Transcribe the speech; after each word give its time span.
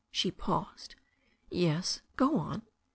She 0.09 0.31
paused. 0.31 0.95
"Yes? 1.51 2.01
Go 2.15 2.39
on." 2.39 2.63